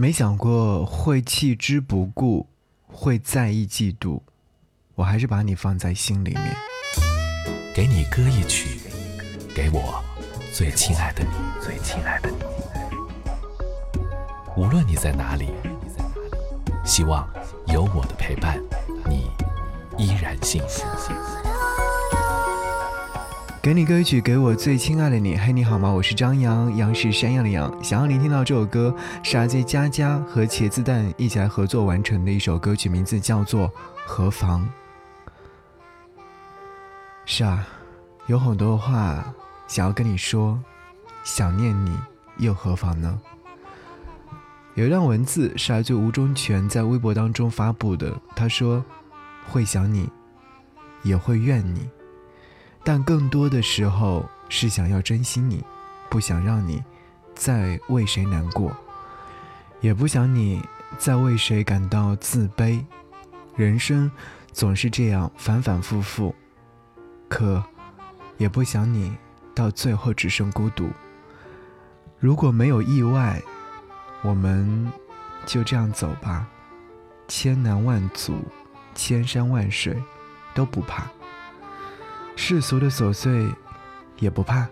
[0.00, 2.48] 没想过会弃之不顾，
[2.86, 4.18] 会在意嫉妒，
[4.94, 6.56] 我还是把你放在心里面。
[7.74, 8.80] 给你歌一曲，
[9.54, 10.02] 给我
[10.54, 11.30] 最亲爱的你，
[11.62, 12.36] 最亲爱的你。
[14.56, 15.50] 无论你在哪里，
[16.82, 17.28] 希望
[17.66, 18.58] 有我的陪伴，
[19.06, 19.30] 你
[19.98, 20.82] 依然幸福。
[23.62, 25.36] 给你歌曲，给我最亲爱的你。
[25.36, 25.90] 嘿，你好吗？
[25.90, 27.70] 我是张扬，杨是山羊的羊。
[27.84, 33.68] 想要聆听到这首歌，是阿 Z 佳佳和茄子蛋一起来合作完成的一首歌曲，名字叫做
[34.06, 34.66] 《何妨》。
[37.26, 37.66] 是啊，
[38.28, 39.22] 有很多话
[39.68, 40.58] 想要跟你说，
[41.22, 41.98] 想念你
[42.38, 43.20] 又何妨呢？
[44.74, 48.82] 有一段文字是来自吴忠全在微博当中发布的，他说
[49.52, 50.08] ：“会想你，
[51.02, 51.86] 也会怨你，
[52.82, 55.64] 但更多的时候是想要珍惜你，
[56.08, 56.82] 不想让你
[57.34, 58.74] 再为谁难过，
[59.80, 60.62] 也不想你
[60.98, 62.84] 再为谁感到自卑。
[63.56, 64.10] 人生
[64.52, 66.34] 总是这样反反复复。”
[67.28, 67.62] 可，
[68.38, 69.16] 也不想你
[69.54, 70.90] 到最后只剩孤独。
[72.18, 73.40] 如果没有意外，
[74.22, 74.90] 我们
[75.46, 76.48] 就这样走吧。
[77.28, 78.42] 千难万阻，
[78.96, 79.96] 千山万水，
[80.54, 81.04] 都不怕。
[82.42, 83.46] 世俗的琐碎，
[84.18, 84.66] 也不怕。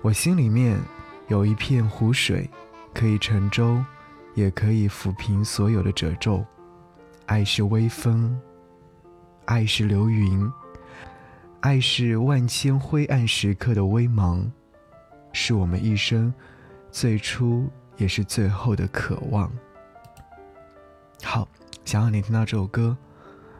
[0.00, 0.78] 我心里面
[1.26, 2.48] 有一片湖水，
[2.94, 3.84] 可以沉舟，
[4.34, 6.46] 也可以抚平所有的褶皱。
[7.26, 8.40] 爱是微风。
[9.46, 10.50] 爱是流云，
[11.60, 14.50] 爱是万千灰暗时刻的微芒，
[15.32, 16.32] 是我们一生
[16.92, 19.52] 最初也是最后的渴望。
[21.24, 21.46] 好，
[21.84, 22.96] 想要你听到这首歌，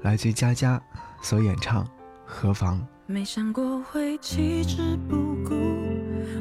[0.00, 0.82] 来自佳佳
[1.20, 1.84] 所演唱
[2.24, 2.78] 《何妨》。
[3.06, 5.54] 没想过会弃之不顾，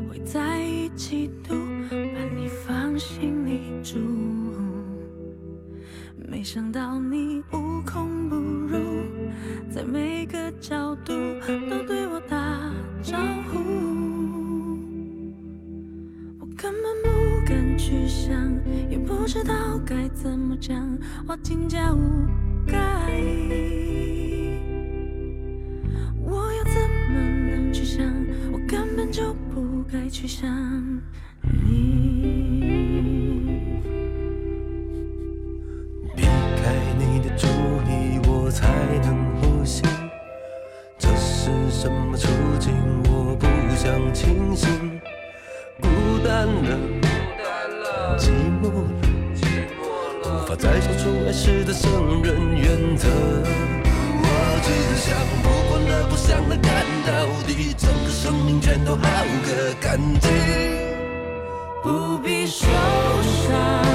[0.10, 1.56] 会在一起度，
[1.90, 3.98] 把你放心里住。
[6.16, 8.78] 没想到你无孔不入。
[9.72, 11.14] 在每个角度
[11.70, 12.38] 都对我打
[13.02, 13.18] 招
[13.52, 13.58] 呼，
[16.40, 18.36] 我根本不敢去想，
[18.90, 22.28] 也不知道该怎么讲，我真假无
[22.68, 22.80] 该。
[29.34, 30.50] 不该去想
[31.42, 31.72] 你。
[36.16, 37.48] 避开你的注
[37.88, 38.68] 意，我才
[39.04, 39.84] 能呼吸。
[40.98, 41.50] 这是。
[41.72, 42.28] 什么处
[42.60, 42.74] 境？
[43.06, 43.46] 我不
[43.76, 45.00] 想清醒，
[45.80, 45.88] 孤
[46.26, 48.92] 单了，寂寞了，
[50.26, 53.08] 无法再说出爱时的圣人原则。
[54.72, 57.12] 我只想不管了，不想了，干到
[57.48, 60.30] 底，整个生命全都好个干净，
[61.82, 63.90] 不必受伤。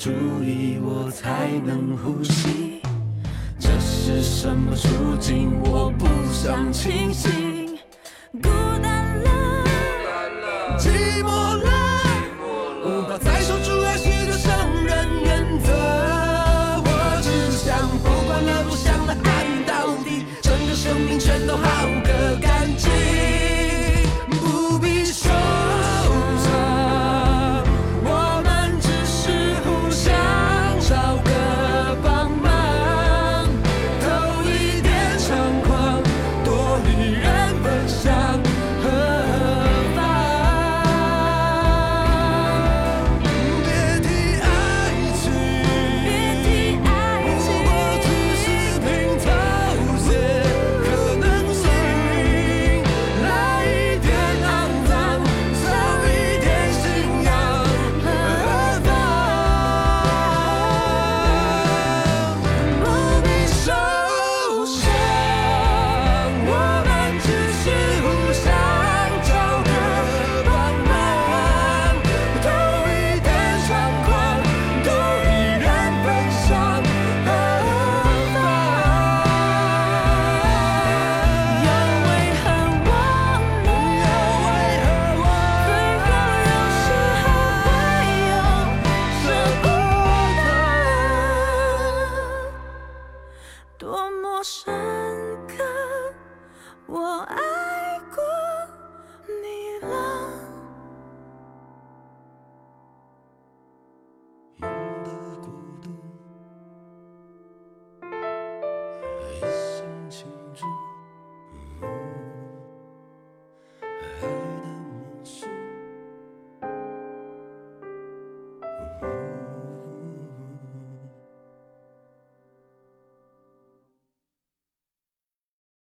[0.00, 0.10] 注
[0.42, 2.80] 意，我才能呼吸。
[3.58, 5.60] 这是什么处境？
[5.60, 7.39] 我不想清醒。